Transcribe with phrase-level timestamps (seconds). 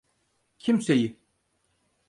[0.59, 1.17] Kimseyi…